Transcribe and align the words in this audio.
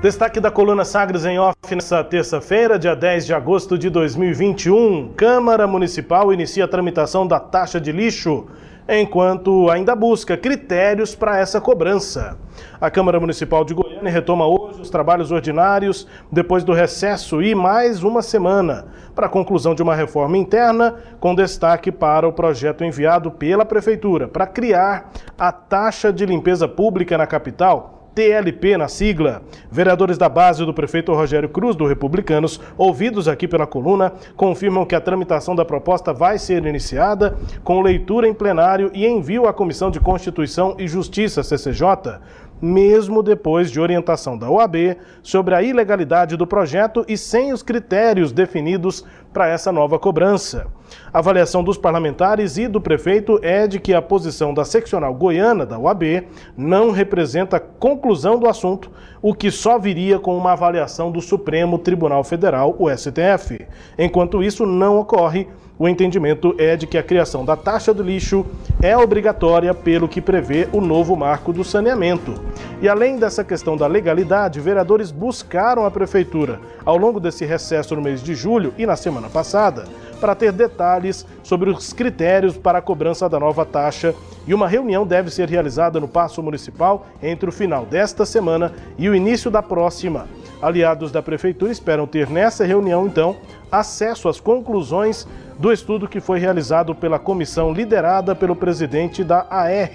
Destaque 0.00 0.38
da 0.38 0.48
coluna 0.48 0.84
Sagres 0.84 1.24
em 1.24 1.40
Off 1.40 1.56
nesta 1.72 2.04
terça-feira, 2.04 2.78
dia 2.78 2.94
10 2.94 3.26
de 3.26 3.34
agosto 3.34 3.76
de 3.76 3.90
2021. 3.90 5.12
Câmara 5.16 5.66
Municipal 5.66 6.32
inicia 6.32 6.66
a 6.66 6.68
tramitação 6.68 7.26
da 7.26 7.40
taxa 7.40 7.80
de 7.80 7.90
lixo, 7.90 8.46
enquanto 8.88 9.68
ainda 9.68 9.96
busca 9.96 10.36
critérios 10.36 11.16
para 11.16 11.40
essa 11.40 11.60
cobrança. 11.60 12.38
A 12.80 12.88
Câmara 12.88 13.18
Municipal 13.18 13.64
de 13.64 13.74
Goiânia 13.74 14.12
retoma 14.12 14.46
hoje 14.46 14.80
os 14.80 14.88
trabalhos 14.88 15.32
ordinários 15.32 16.06
depois 16.30 16.62
do 16.62 16.72
recesso 16.72 17.42
e 17.42 17.52
mais 17.52 18.04
uma 18.04 18.22
semana 18.22 18.86
para 19.16 19.26
a 19.26 19.28
conclusão 19.28 19.74
de 19.74 19.82
uma 19.82 19.96
reforma 19.96 20.38
interna, 20.38 20.94
com 21.18 21.34
destaque 21.34 21.90
para 21.90 22.28
o 22.28 22.32
projeto 22.32 22.84
enviado 22.84 23.32
pela 23.32 23.64
Prefeitura 23.64 24.28
para 24.28 24.46
criar 24.46 25.10
a 25.36 25.50
taxa 25.50 26.12
de 26.12 26.24
limpeza 26.24 26.68
pública 26.68 27.18
na 27.18 27.26
capital 27.26 27.97
TLP 28.14 28.76
na 28.76 28.88
sigla. 28.88 29.42
Vereadores 29.70 30.18
da 30.18 30.28
base 30.28 30.64
do 30.64 30.74
prefeito 30.74 31.12
Rogério 31.12 31.48
Cruz, 31.48 31.76
do 31.76 31.86
Republicanos, 31.86 32.60
ouvidos 32.76 33.28
aqui 33.28 33.46
pela 33.46 33.66
coluna, 33.66 34.12
confirmam 34.36 34.84
que 34.84 34.94
a 34.94 35.00
tramitação 35.00 35.54
da 35.54 35.64
proposta 35.64 36.12
vai 36.12 36.38
ser 36.38 36.64
iniciada 36.66 37.36
com 37.62 37.80
leitura 37.80 38.28
em 38.28 38.34
plenário 38.34 38.90
e 38.94 39.06
envio 39.06 39.46
à 39.46 39.52
Comissão 39.52 39.90
de 39.90 40.00
Constituição 40.00 40.74
e 40.78 40.88
Justiça, 40.88 41.42
CCJ, 41.42 42.20
mesmo 42.60 43.22
depois 43.22 43.70
de 43.70 43.80
orientação 43.80 44.36
da 44.36 44.50
OAB 44.50 44.96
sobre 45.22 45.54
a 45.54 45.62
ilegalidade 45.62 46.36
do 46.36 46.46
projeto 46.46 47.04
e 47.08 47.16
sem 47.16 47.52
os 47.52 47.62
critérios 47.62 48.32
definidos 48.32 49.04
para 49.32 49.48
essa 49.48 49.70
nova 49.70 49.98
cobrança. 49.98 50.66
A 51.12 51.18
avaliação 51.18 51.62
dos 51.62 51.76
parlamentares 51.76 52.56
e 52.56 52.68
do 52.68 52.80
prefeito 52.80 53.38
é 53.42 53.66
de 53.66 53.78
que 53.78 53.94
a 53.94 54.02
posição 54.02 54.52
da 54.52 54.64
seccional 54.64 55.14
goiana 55.14 55.64
da 55.64 55.78
OAB 55.78 56.24
não 56.56 56.90
representa 56.90 57.60
conclusão 57.60 58.38
do 58.38 58.48
assunto, 58.48 58.90
o 59.20 59.34
que 59.34 59.50
só 59.50 59.78
viria 59.78 60.18
com 60.18 60.36
uma 60.36 60.52
avaliação 60.52 61.10
do 61.10 61.20
Supremo 61.20 61.78
Tribunal 61.78 62.22
Federal, 62.24 62.74
o 62.78 62.88
STF. 62.90 63.66
Enquanto 63.98 64.42
isso 64.42 64.66
não 64.66 64.98
ocorre, 64.98 65.48
o 65.78 65.88
entendimento 65.88 66.56
é 66.58 66.76
de 66.76 66.88
que 66.88 66.98
a 66.98 67.02
criação 67.04 67.44
da 67.44 67.56
taxa 67.56 67.94
do 67.94 68.02
lixo 68.02 68.44
é 68.82 68.96
obrigatória 68.96 69.72
pelo 69.72 70.08
que 70.08 70.20
prevê 70.20 70.68
o 70.72 70.80
novo 70.80 71.14
marco 71.14 71.52
do 71.52 71.62
saneamento. 71.62 72.34
E 72.82 72.88
além 72.88 73.16
dessa 73.16 73.44
questão 73.44 73.76
da 73.76 73.86
legalidade, 73.86 74.58
vereadores 74.58 75.12
buscaram 75.12 75.86
a 75.86 75.90
prefeitura 75.90 76.60
ao 76.84 76.96
longo 76.96 77.20
desse 77.20 77.44
recesso 77.44 77.94
no 77.94 78.02
mês 78.02 78.20
de 78.20 78.34
julho 78.34 78.74
e 78.76 78.84
na 78.84 78.96
semana 78.96 79.28
passada 79.28 79.84
para 80.20 80.34
ter 80.34 80.52
detalhes 80.52 81.26
sobre 81.42 81.70
os 81.70 81.92
critérios 81.92 82.56
para 82.56 82.78
a 82.78 82.82
cobrança 82.82 83.28
da 83.28 83.38
nova 83.38 83.64
taxa 83.64 84.14
e 84.46 84.54
uma 84.54 84.68
reunião 84.68 85.06
deve 85.06 85.30
ser 85.30 85.48
realizada 85.48 86.00
no 86.00 86.08
Paço 86.08 86.42
Municipal 86.42 87.06
entre 87.22 87.48
o 87.48 87.52
final 87.52 87.84
desta 87.84 88.24
semana 88.24 88.72
e 88.96 89.08
o 89.08 89.14
início 89.14 89.50
da 89.50 89.62
próxima. 89.62 90.26
Aliados 90.60 91.12
da 91.12 91.22
Prefeitura 91.22 91.70
esperam 91.70 92.06
ter 92.06 92.28
nessa 92.28 92.64
reunião, 92.64 93.06
então, 93.06 93.36
acesso 93.70 94.28
às 94.28 94.40
conclusões 94.40 95.26
do 95.58 95.72
estudo 95.72 96.08
que 96.08 96.20
foi 96.20 96.38
realizado 96.38 96.94
pela 96.94 97.18
comissão 97.18 97.72
liderada 97.72 98.34
pelo 98.34 98.56
presidente 98.56 99.22
da 99.22 99.46
AR, 99.50 99.90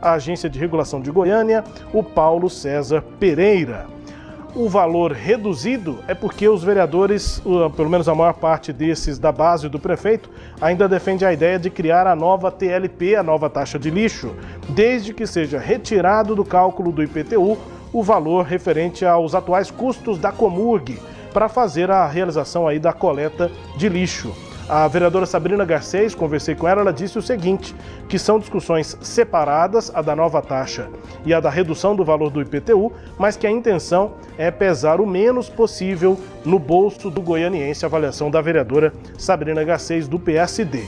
a 0.00 0.12
Agência 0.12 0.48
de 0.48 0.58
Regulação 0.58 1.00
de 1.00 1.10
Goiânia, 1.10 1.64
o 1.92 2.02
Paulo 2.02 2.48
César 2.48 3.02
Pereira. 3.18 3.97
O 4.54 4.68
valor 4.68 5.12
reduzido 5.12 5.98
é 6.08 6.14
porque 6.14 6.48
os 6.48 6.64
vereadores, 6.64 7.40
pelo 7.76 7.90
menos 7.90 8.08
a 8.08 8.14
maior 8.14 8.32
parte 8.34 8.72
desses 8.72 9.18
da 9.18 9.30
base 9.30 9.68
do 9.68 9.78
prefeito, 9.78 10.30
ainda 10.60 10.88
defende 10.88 11.24
a 11.24 11.32
ideia 11.32 11.58
de 11.58 11.70
criar 11.70 12.06
a 12.06 12.16
nova 12.16 12.50
TLP, 12.50 13.14
a 13.14 13.22
nova 13.22 13.50
taxa 13.50 13.78
de 13.78 13.90
lixo, 13.90 14.34
desde 14.70 15.12
que 15.12 15.26
seja 15.26 15.58
retirado 15.58 16.34
do 16.34 16.44
cálculo 16.44 16.90
do 16.90 17.02
IPTU 17.02 17.58
o 17.92 18.02
valor 18.02 18.44
referente 18.44 19.04
aos 19.04 19.34
atuais 19.34 19.70
custos 19.70 20.18
da 20.18 20.32
Comurg 20.32 20.98
para 21.32 21.48
fazer 21.48 21.90
a 21.90 22.06
realização 22.06 22.66
aí 22.66 22.78
da 22.78 22.92
coleta 22.92 23.50
de 23.76 23.88
lixo. 23.88 24.47
A 24.68 24.86
vereadora 24.86 25.24
Sabrina 25.24 25.64
Garcês, 25.64 26.14
conversei 26.14 26.54
com 26.54 26.68
ela, 26.68 26.82
ela 26.82 26.92
disse 26.92 27.18
o 27.18 27.22
seguinte, 27.22 27.74
que 28.06 28.18
são 28.18 28.38
discussões 28.38 28.98
separadas, 29.00 29.90
a 29.94 30.02
da 30.02 30.14
nova 30.14 30.42
taxa 30.42 30.90
e 31.24 31.32
a 31.32 31.40
da 31.40 31.48
redução 31.48 31.96
do 31.96 32.04
valor 32.04 32.28
do 32.28 32.42
IPTU, 32.42 32.92
mas 33.18 33.34
que 33.34 33.46
a 33.46 33.50
intenção 33.50 34.12
é 34.36 34.50
pesar 34.50 35.00
o 35.00 35.06
menos 35.06 35.48
possível 35.48 36.20
no 36.44 36.58
bolso 36.58 37.08
do 37.08 37.22
goianiense, 37.22 37.86
avaliação 37.86 38.30
da 38.30 38.42
vereadora 38.42 38.92
Sabrina 39.16 39.64
Garcês, 39.64 40.06
do 40.06 40.18
PSD. 40.18 40.84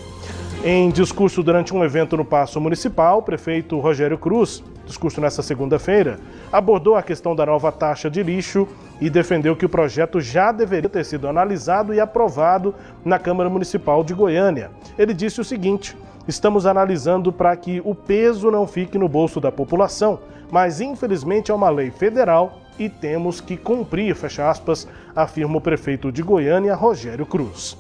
Em 0.63 0.91
discurso 0.91 1.43
durante 1.43 1.75
um 1.75 1.83
evento 1.83 2.19
no 2.19 2.25
Paço 2.25 2.61
Municipal, 2.61 3.21
o 3.21 3.23
prefeito 3.23 3.79
Rogério 3.79 4.19
Cruz, 4.19 4.63
discurso 4.85 5.23
nesta 5.23 5.43
segunda-feira, 5.43 6.19
abordou 6.53 6.97
a 6.97 7.03
questão 7.03 7.35
da 7.35 7.47
nova 7.47 7.73
taxa 7.73 8.11
de 8.11 8.23
lixo 8.23 8.69
e 9.01 9.09
defendeu 9.09 9.57
que 9.57 9.65
o 9.65 9.69
projeto 9.69 10.21
já 10.21 10.53
deveria 10.53 10.91
ter 10.91 11.05
sido 11.05 11.27
analisado 11.27 11.95
e 11.95 12.01
aprovado 12.01 12.75
na 13.05 13.19
Câmara 13.19 13.49
Municipal 13.49 14.05
de 14.05 14.13
Goiânia. 14.13 14.71
Ele 14.99 15.15
disse 15.15 15.41
o 15.41 15.45
seguinte: 15.45 15.97
estamos 16.29 16.67
analisando 16.67 17.33
para 17.33 17.57
que 17.57 17.81
o 17.85 17.95
peso 17.95 18.51
não 18.51 18.67
fique 18.67 18.99
no 18.99 19.09
bolso 19.09 19.41
da 19.41 19.51
população, 19.51 20.21
mas 20.51 20.81
infelizmente 20.81 21.51
é 21.51 21.55
uma 21.55 21.71
lei 21.71 21.91
federal 21.91 22.61
e 22.79 22.89
temos 22.89 23.41
que 23.41 23.57
cumprir, 23.57 24.15
fecha 24.15 24.49
aspas, 24.49 24.87
afirma 25.15 25.57
o 25.57 25.61
prefeito 25.61 26.13
de 26.13 26.23
Goiânia, 26.23 26.75
Rogério 26.75 27.27
Cruz. 27.27 27.77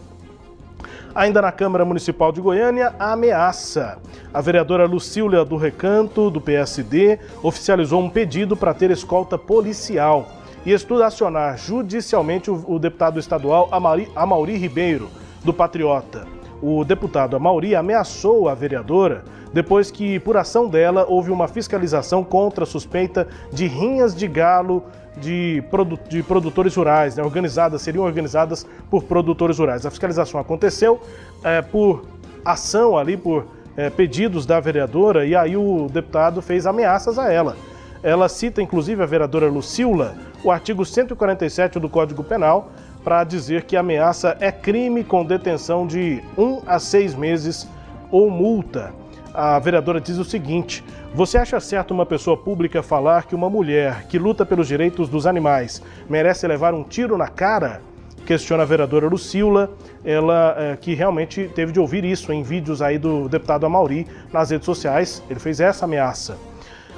Ainda 1.14 1.42
na 1.42 1.50
Câmara 1.50 1.84
Municipal 1.84 2.31
de 2.31 2.41
Goiânia, 2.41 2.94
a 2.98 3.12
ameaça. 3.12 3.98
A 4.32 4.41
vereadora 4.41 4.87
Lucília 4.87 5.44
do 5.44 5.56
Recanto, 5.56 6.31
do 6.31 6.41
PSD, 6.41 7.19
oficializou 7.42 8.00
um 8.00 8.08
pedido 8.08 8.56
para 8.56 8.72
ter 8.72 8.92
escolta 8.92 9.37
policial 9.37 10.39
e 10.65 10.72
estuda 10.72 11.06
acionar 11.06 11.56
judicialmente 11.59 12.50
o, 12.50 12.65
o 12.66 12.78
deputado 12.78 13.19
estadual 13.19 13.69
Amaury, 13.72 14.10
Amauri 14.15 14.56
Ribeiro, 14.56 15.09
do 15.44 15.53
Patriota. 15.53 16.26
O 16.62 16.84
deputado 16.84 17.37
Amauri 17.37 17.75
ameaçou 17.75 18.48
a 18.48 18.54
vereadora 18.54 19.25
depois 19.53 19.91
que, 19.91 20.20
por 20.20 20.37
ação 20.37 20.69
dela, 20.69 21.04
houve 21.09 21.31
uma 21.31 21.49
fiscalização 21.49 22.22
contra 22.22 22.65
a 22.65 22.66
suspeita 22.66 23.26
de 23.53 23.66
rinhas 23.66 24.15
de 24.15 24.28
galo 24.28 24.84
de, 25.16 25.62
produ 25.70 25.99
de 26.09 26.22
produtores 26.22 26.75
rurais, 26.76 27.16
né, 27.16 27.22
organizadas, 27.22 27.82
seriam 27.82 28.04
organizadas 28.04 28.66
por 28.88 29.03
produtores 29.04 29.59
rurais. 29.59 29.84
A 29.84 29.91
fiscalização 29.91 30.41
aconteceu 30.41 31.00
é, 31.43 31.60
por 31.60 32.04
ação 32.44 32.97
ali, 32.97 33.16
por 33.16 33.47
é, 33.76 33.91
pedidos 33.91 34.47
da 34.47 34.60
vereadora, 34.60 35.26
e 35.26 35.34
aí 35.34 35.56
o 35.56 35.88
deputado 35.88 36.41
fez 36.41 36.66
ameaças 36.66 37.19
a 37.19 37.32
ela. 37.32 37.56
Ela 38.03 38.28
cita, 38.28 38.62
inclusive, 38.62 39.03
a 39.03 39.06
vereadora 39.06 39.49
Lucila, 39.49 40.15
o 40.42 40.50
artigo 40.50 40.84
147 40.84 41.78
do 41.78 41.88
Código 41.88 42.24
Penal, 42.24 42.70
para 43.04 43.24
dizer 43.24 43.64
que 43.64 43.76
ameaça 43.76 44.36
é 44.40 44.50
crime 44.50 45.04
com 45.04 45.24
detenção 45.24 45.86
de 45.86 46.22
um 46.36 46.60
a 46.66 46.78
seis 46.78 47.14
meses 47.14 47.68
ou 48.10 48.30
multa. 48.30 48.92
A 49.32 49.58
vereadora 49.58 50.00
diz 50.00 50.18
o 50.18 50.24
seguinte: 50.24 50.84
você 51.14 51.38
acha 51.38 51.58
certo 51.60 51.92
uma 51.92 52.04
pessoa 52.04 52.36
pública 52.36 52.82
falar 52.82 53.24
que 53.26 53.34
uma 53.34 53.48
mulher 53.48 54.06
que 54.08 54.18
luta 54.18 54.44
pelos 54.44 54.68
direitos 54.68 55.08
dos 55.08 55.26
animais 55.26 55.82
merece 56.08 56.46
levar 56.46 56.74
um 56.74 56.82
tiro 56.82 57.16
na 57.16 57.28
cara? 57.28 57.80
Questiona 58.26 58.62
a 58.62 58.66
vereadora 58.66 59.08
Lucila, 59.08 59.70
ela 60.04 60.54
é, 60.56 60.76
que 60.76 60.94
realmente 60.94 61.50
teve 61.54 61.72
de 61.72 61.80
ouvir 61.80 62.04
isso 62.04 62.32
em 62.32 62.42
vídeos 62.42 62.80
aí 62.80 62.98
do 62.98 63.28
deputado 63.28 63.66
Amauri 63.66 64.06
nas 64.32 64.50
redes 64.50 64.66
sociais. 64.66 65.22
Ele 65.28 65.40
fez 65.40 65.58
essa 65.58 65.84
ameaça. 65.84 66.36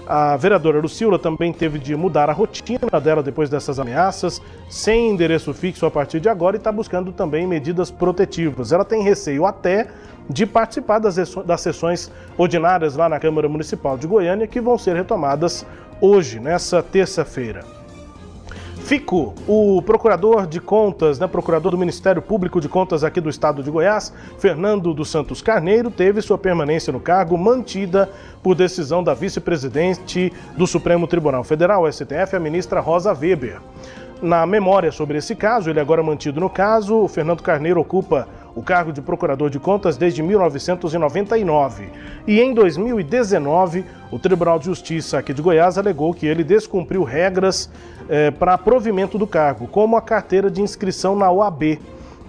A 0.06 0.36
vereadora 0.36 0.80
Lucila 0.80 1.18
também 1.18 1.52
teve 1.52 1.78
de 1.78 1.94
mudar 1.94 2.28
a 2.28 2.32
rotina 2.32 3.00
dela 3.02 3.22
depois 3.22 3.48
dessas 3.48 3.78
ameaças, 3.78 4.42
sem 4.68 5.10
endereço 5.10 5.54
fixo 5.54 5.86
a 5.86 5.90
partir 5.90 6.18
de 6.20 6.28
agora, 6.28 6.56
e 6.56 6.58
está 6.58 6.72
buscando 6.72 7.12
também 7.12 7.46
medidas 7.46 7.90
protetivas. 7.90 8.72
Ela 8.72 8.84
tem 8.84 9.02
receio 9.02 9.46
até 9.46 9.88
de 10.28 10.44
participar 10.46 10.98
das, 10.98 11.16
das 11.16 11.60
sessões 11.60 12.10
ordinárias 12.36 12.96
lá 12.96 13.08
na 13.08 13.20
Câmara 13.20 13.48
Municipal 13.48 13.96
de 13.96 14.06
Goiânia, 14.06 14.46
que 14.46 14.60
vão 14.60 14.76
ser 14.76 14.96
retomadas 14.96 15.64
hoje, 16.00 16.40
nessa 16.40 16.82
terça-feira. 16.82 17.81
Fico, 18.84 19.32
o 19.46 19.80
procurador 19.80 20.46
de 20.46 20.60
contas, 20.60 21.18
né, 21.18 21.26
procurador 21.26 21.70
do 21.70 21.78
Ministério 21.78 22.20
Público 22.20 22.60
de 22.60 22.68
Contas 22.68 23.04
aqui 23.04 23.20
do 23.20 23.30
estado 23.30 23.62
de 23.62 23.70
Goiás, 23.70 24.12
Fernando 24.38 24.92
dos 24.92 25.08
Santos 25.08 25.40
Carneiro, 25.40 25.90
teve 25.90 26.20
sua 26.20 26.36
permanência 26.36 26.92
no 26.92 27.00
cargo 27.00 27.38
mantida 27.38 28.10
por 28.42 28.56
decisão 28.56 29.02
da 29.02 29.14
vice-presidente 29.14 30.32
do 30.56 30.66
Supremo 30.66 31.06
Tribunal 31.06 31.44
Federal, 31.44 31.90
STF, 31.90 32.34
a 32.34 32.40
ministra 32.40 32.80
Rosa 32.80 33.12
Weber. 33.14 33.60
Na 34.20 34.44
memória 34.46 34.92
sobre 34.92 35.18
esse 35.18 35.34
caso, 35.34 35.70
ele 35.70 35.80
agora 35.80 36.02
mantido 36.02 36.40
no 36.40 36.50
caso, 36.50 36.96
o 36.96 37.08
Fernando 37.08 37.42
Carneiro 37.42 37.80
ocupa 37.80 38.28
o 38.54 38.62
cargo 38.62 38.92
de 38.92 39.00
procurador 39.00 39.50
de 39.50 39.58
contas 39.58 39.96
desde 39.96 40.22
1999. 40.22 41.90
E 42.26 42.40
em 42.40 42.52
2019, 42.52 43.84
o 44.10 44.18
Tribunal 44.18 44.58
de 44.58 44.66
Justiça 44.66 45.18
aqui 45.18 45.32
de 45.32 45.42
Goiás 45.42 45.78
alegou 45.78 46.12
que 46.12 46.26
ele 46.26 46.44
descumpriu 46.44 47.02
regras 47.02 47.70
eh, 48.08 48.30
para 48.30 48.58
provimento 48.58 49.18
do 49.18 49.26
cargo, 49.26 49.66
como 49.66 49.96
a 49.96 50.02
carteira 50.02 50.50
de 50.50 50.60
inscrição 50.60 51.16
na 51.16 51.30
OAB. 51.30 51.78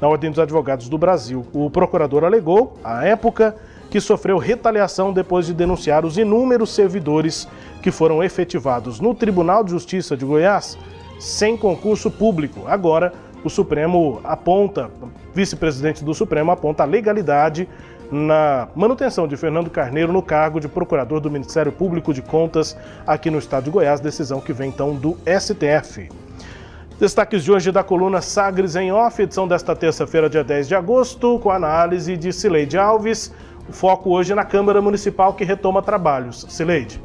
na 0.01 0.07
Ordem 0.09 0.29
dos 0.29 0.39
Advogados 0.39 0.89
do 0.89 0.97
Brasil. 0.97 1.45
O 1.53 1.69
procurador 1.69 2.25
alegou, 2.25 2.77
à 2.83 3.05
época, 3.05 3.55
que 3.89 4.01
sofreu 4.01 4.37
retaliação 4.37 5.13
depois 5.13 5.45
de 5.45 5.53
denunciar 5.53 6.03
os 6.03 6.17
inúmeros 6.17 6.73
servidores 6.73 7.47
que 7.81 7.91
foram 7.91 8.23
efetivados 8.23 8.99
no 8.99 9.13
Tribunal 9.13 9.63
de 9.63 9.71
Justiça 9.71 10.17
de 10.17 10.25
Goiás 10.25 10.77
sem 11.19 11.55
concurso 11.55 12.11
público. 12.11 12.63
Agora, 12.67 13.13
o 13.43 13.49
Supremo 13.49 14.21
aponta, 14.23 14.89
vice-presidente 15.33 16.03
do 16.03 16.13
Supremo 16.13 16.51
aponta 16.51 16.83
a 16.83 16.85
legalidade 16.85 17.67
na 18.11 18.67
manutenção 18.75 19.27
de 19.27 19.35
Fernando 19.35 19.69
Carneiro 19.69 20.13
no 20.13 20.21
cargo 20.21 20.59
de 20.59 20.67
procurador 20.67 21.19
do 21.19 21.31
Ministério 21.31 21.71
Público 21.71 22.13
de 22.13 22.21
Contas 22.21 22.77
aqui 23.07 23.29
no 23.29 23.39
estado 23.39 23.63
de 23.63 23.69
Goiás, 23.71 23.99
decisão 23.99 24.39
que 24.39 24.53
vem 24.53 24.69
então 24.69 24.93
do 24.95 25.17
STF. 25.25 26.09
Destaques 26.99 27.43
de 27.43 27.51
hoje 27.51 27.71
da 27.71 27.83
coluna 27.83 28.21
Sagres 28.21 28.75
em 28.75 28.91
Off, 28.91 29.21
edição 29.21 29.47
desta 29.47 29.75
terça-feira, 29.75 30.29
dia 30.29 30.43
10 30.43 30.67
de 30.67 30.75
agosto, 30.75 31.39
com 31.39 31.49
análise 31.49 32.15
de 32.15 32.31
Cileide 32.31 32.77
Alves. 32.77 33.33
O 33.67 33.73
foco 33.73 34.11
hoje 34.11 34.35
na 34.35 34.45
Câmara 34.45 34.81
Municipal 34.81 35.33
que 35.33 35.43
retoma 35.43 35.81
trabalhos. 35.81 36.45
Cileide. 36.49 37.01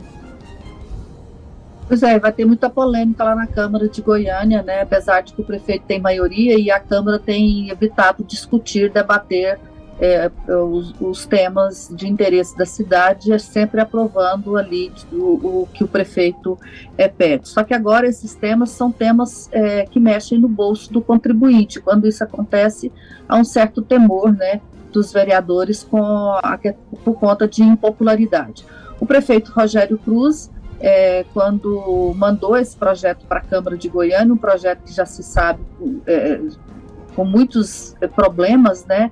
Pois 1.89 2.03
é, 2.03 2.19
vai 2.19 2.31
ter 2.31 2.45
muita 2.45 2.69
polêmica 2.69 3.25
lá 3.25 3.35
na 3.35 3.47
Câmara 3.47 3.89
de 3.89 4.03
Goiânia, 4.03 4.63
né? 4.63 4.83
Apesar 4.83 5.23
de 5.23 5.33
que 5.33 5.41
o 5.41 5.45
prefeito 5.45 5.87
tem 5.87 5.99
maioria 5.99 6.59
e 6.59 6.71
a 6.71 6.79
Câmara 6.79 7.19
tem 7.19 7.71
evitado 7.71 8.23
discutir, 8.23 8.93
debater 8.93 9.59
é, 9.99 10.31
os, 10.53 10.95
os, 11.01 11.25
temas 11.25 11.91
de 11.91 12.07
interesse 12.07 12.57
da 12.57 12.67
cidade, 12.67 13.33
é 13.33 13.39
sempre 13.39 13.81
aprovando 13.81 14.59
ali 14.59 14.93
o, 15.11 15.63
o 15.63 15.69
que 15.73 15.83
o 15.83 15.89
prefeito 15.89 16.59
é, 16.99 17.09
pede. 17.09 17.49
Só 17.49 17.65
que 17.65 17.73
agora 17.73 18.07
esses 18.07 18.35
temas 18.35 18.69
são 18.69 18.93
temas 18.93 19.49
é, 19.51 19.87
que 19.87 19.99
mexem 19.99 20.39
no 20.39 20.47
bolso 20.47 20.93
do 20.93 21.01
contribuinte. 21.01 21.81
Quando 21.81 22.07
isso 22.07 22.23
acontece, 22.23 22.93
há 23.27 23.37
um 23.37 23.45
certo 23.45 23.81
temor, 23.81 24.31
né? 24.31 24.61
dos 24.93 25.13
vereadores 25.13 25.83
com 25.83 26.03
a, 26.03 26.59
por 27.05 27.15
conta 27.19 27.47
de 27.47 27.63
impopularidade. 27.63 28.65
O 28.99 29.07
prefeito 29.07 29.53
Rogério 29.53 29.99
Cruz, 29.99 30.51
é, 30.81 31.25
quando 31.35 32.15
mandou 32.17 32.57
esse 32.57 32.77
projeto 32.77 33.27
para 33.27 33.39
a 33.39 33.43
Câmara 33.43 33.77
de 33.77 33.89
Goiânia, 33.89 34.33
um 34.33 34.39
projeto 34.39 34.83
que 34.85 34.93
já 34.93 35.05
se 35.05 35.23
sabe 35.23 35.61
é, 36.07 36.41
com 37.15 37.25
muitos 37.25 37.97
é, 38.01 38.07
problemas, 38.07 38.85
né? 38.85 39.11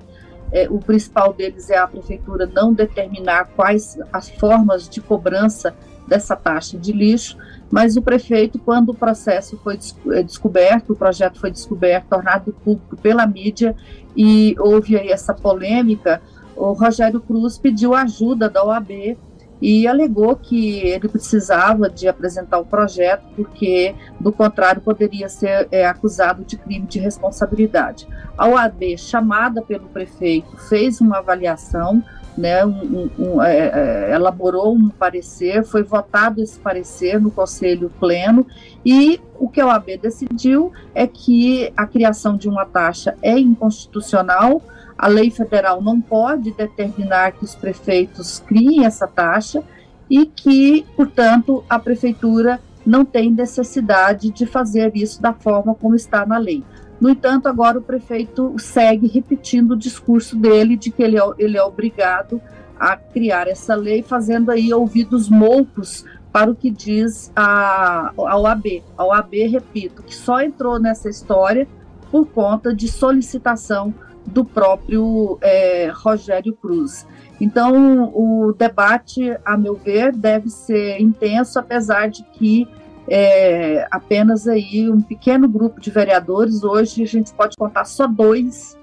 É, 0.49 0.67
o 0.69 0.79
principal 0.79 1.33
deles 1.33 1.69
é 1.69 1.77
a 1.77 1.85
prefeitura 1.85 2.45
não 2.45 2.73
determinar 2.73 3.49
quais 3.53 3.99
as 4.13 4.29
formas 4.29 4.87
de 4.87 5.01
cobrança 5.01 5.75
dessa 6.07 6.37
taxa 6.37 6.77
de 6.77 6.93
lixo, 6.93 7.37
mas 7.69 7.97
o 7.97 8.01
prefeito, 8.01 8.57
quando 8.57 8.89
o 8.89 8.93
processo 8.93 9.59
foi 9.61 9.77
é, 10.11 10.23
descoberto, 10.23 10.93
o 10.93 10.95
projeto 10.95 11.37
foi 11.37 11.51
descoberto, 11.51 12.07
tornado 12.07 12.53
público 12.63 12.95
pela 12.95 13.27
mídia, 13.27 13.75
e 14.15 14.55
houve 14.57 14.97
aí 14.97 15.09
essa 15.09 15.33
polêmica, 15.33 16.21
o 16.55 16.71
Rogério 16.71 17.19
Cruz 17.19 17.57
pediu 17.57 17.93
ajuda 17.93 18.49
da 18.49 18.63
OAB 18.63 19.17
e 19.61 19.87
alegou 19.87 20.35
que 20.35 20.79
ele 20.79 21.07
precisava 21.07 21.89
de 21.89 22.07
apresentar 22.07 22.59
o 22.59 22.65
projeto 22.65 23.23
porque, 23.35 23.95
do 24.19 24.31
contrário, 24.31 24.81
poderia 24.81 25.27
ser 25.29 25.67
é, 25.71 25.85
acusado 25.85 26.43
de 26.43 26.57
crime 26.57 26.85
de 26.85 26.99
responsabilidade. 26.99 28.07
A 28.37 28.47
OAB, 28.47 28.97
chamada 28.97 29.61
pelo 29.61 29.87
prefeito, 29.87 30.55
fez 30.69 31.01
uma 31.01 31.17
avaliação, 31.17 32.03
né, 32.37 32.63
um, 32.63 33.09
um, 33.17 33.41
é, 33.41 34.11
é, 34.11 34.13
elaborou 34.13 34.75
um 34.75 34.89
parecer, 34.89 35.63
foi 35.63 35.81
votado 35.81 36.39
esse 36.39 36.59
parecer 36.59 37.19
no 37.19 37.31
Conselho 37.31 37.91
Pleno 37.99 38.45
e 38.85 39.19
o 39.39 39.49
que 39.49 39.59
a 39.59 39.65
OAB 39.65 39.97
decidiu 39.99 40.71
é 40.93 41.07
que 41.07 41.73
a 41.75 41.87
criação 41.87 42.37
de 42.37 42.47
uma 42.47 42.63
taxa 42.63 43.15
é 43.23 43.37
inconstitucional, 43.39 44.61
a 44.97 45.07
lei 45.07 45.29
federal 45.29 45.81
não 45.81 46.01
pode 46.01 46.51
determinar 46.51 47.33
que 47.33 47.43
os 47.43 47.53
prefeitos 47.53 48.43
criem 48.45 48.85
essa 48.85 49.07
taxa 49.07 49.63
e 50.09 50.25
que, 50.25 50.85
portanto, 50.95 51.63
a 51.69 51.77
prefeitura 51.77 52.59
não 52.85 53.03
tem 53.03 53.29
necessidade 53.29 54.31
de 54.31 54.45
fazer 54.45 54.95
isso 54.95 55.21
da 55.21 55.33
forma 55.33 55.75
como 55.75 55.95
está 55.95 56.25
na 56.25 56.37
lei. 56.37 56.63
No 56.99 57.09
entanto, 57.09 57.47
agora 57.47 57.77
o 57.77 57.81
prefeito 57.81 58.55
segue 58.57 59.07
repetindo 59.07 59.71
o 59.71 59.77
discurso 59.77 60.35
dele 60.35 60.75
de 60.75 60.89
que 60.89 61.03
ele 61.03 61.17
é, 61.17 61.21
ele 61.37 61.57
é 61.57 61.63
obrigado 61.63 62.41
a 62.79 62.95
criar 62.95 63.47
essa 63.47 63.75
lei, 63.75 64.01
fazendo 64.01 64.49
aí 64.49 64.73
ouvidos 64.73 65.29
moucos 65.29 66.05
para 66.31 66.49
o 66.49 66.55
que 66.55 66.71
diz 66.71 67.31
a, 67.35 68.13
a 68.17 68.37
OAB. 68.37 68.83
A 68.97 69.05
OAB, 69.05 69.33
repito, 69.47 70.01
que 70.01 70.15
só 70.15 70.41
entrou 70.41 70.79
nessa 70.79 71.09
história 71.09 71.67
por 72.09 72.27
conta 72.27 72.73
de 72.73 72.87
solicitação 72.87 73.93
do 74.27 74.43
próprio 74.43 75.39
é, 75.41 75.89
Rogério 75.93 76.53
Cruz. 76.53 77.07
Então, 77.39 78.11
o 78.13 78.53
debate, 78.53 79.35
a 79.45 79.57
meu 79.57 79.75
ver, 79.75 80.15
deve 80.15 80.49
ser 80.49 80.99
intenso, 80.99 81.57
apesar 81.57 82.09
de 82.09 82.23
que 82.33 82.67
é, 83.09 83.87
apenas 83.89 84.47
aí 84.47 84.89
um 84.89 85.01
pequeno 85.01 85.47
grupo 85.47 85.79
de 85.79 85.89
vereadores. 85.89 86.63
Hoje 86.63 87.03
a 87.03 87.07
gente 87.07 87.33
pode 87.33 87.55
contar 87.57 87.85
só 87.85 88.05
dois, 88.05 88.77